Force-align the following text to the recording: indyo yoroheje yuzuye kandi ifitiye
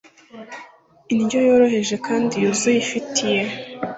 indyo 1.13 1.37
yoroheje 1.47 1.95
yuzuye 1.95 2.05
kandi 2.07 2.35
ifitiye 2.83 3.41